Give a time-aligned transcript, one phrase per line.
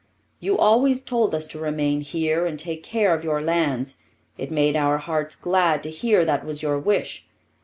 [0.39, 3.97] You always told us to remain here and take care of your lands;
[4.35, 7.27] it made our hearts glad to hear that was your wish.